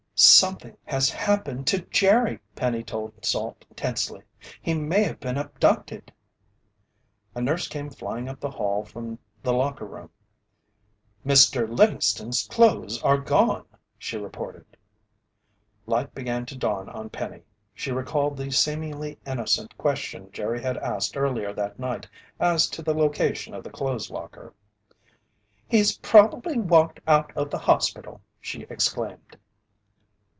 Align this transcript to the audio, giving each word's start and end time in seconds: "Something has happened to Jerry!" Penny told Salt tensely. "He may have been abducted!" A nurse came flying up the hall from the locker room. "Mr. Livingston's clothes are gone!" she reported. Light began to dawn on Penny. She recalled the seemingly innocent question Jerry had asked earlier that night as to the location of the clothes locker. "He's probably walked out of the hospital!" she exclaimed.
"Something 0.23 0.77
has 0.85 1.09
happened 1.09 1.65
to 1.65 1.81
Jerry!" 1.81 2.37
Penny 2.55 2.83
told 2.83 3.25
Salt 3.25 3.65
tensely. 3.75 4.21
"He 4.61 4.75
may 4.75 5.01
have 5.01 5.19
been 5.19 5.35
abducted!" 5.35 6.13
A 7.33 7.41
nurse 7.41 7.67
came 7.67 7.89
flying 7.89 8.29
up 8.29 8.39
the 8.39 8.51
hall 8.51 8.85
from 8.85 9.17
the 9.41 9.51
locker 9.51 9.85
room. 9.87 10.11
"Mr. 11.25 11.67
Livingston's 11.67 12.47
clothes 12.47 13.01
are 13.01 13.17
gone!" 13.17 13.65
she 13.97 14.15
reported. 14.15 14.65
Light 15.87 16.13
began 16.13 16.45
to 16.45 16.55
dawn 16.55 16.87
on 16.89 17.09
Penny. 17.09 17.41
She 17.73 17.91
recalled 17.91 18.37
the 18.37 18.51
seemingly 18.51 19.17
innocent 19.25 19.75
question 19.75 20.29
Jerry 20.31 20.61
had 20.61 20.77
asked 20.77 21.17
earlier 21.17 21.51
that 21.53 21.79
night 21.79 22.07
as 22.39 22.69
to 22.69 22.83
the 22.83 22.93
location 22.93 23.55
of 23.55 23.63
the 23.63 23.71
clothes 23.71 24.11
locker. 24.11 24.53
"He's 25.67 25.97
probably 25.97 26.59
walked 26.59 26.99
out 27.07 27.35
of 27.35 27.49
the 27.49 27.57
hospital!" 27.57 28.21
she 28.39 28.67
exclaimed. 28.69 29.37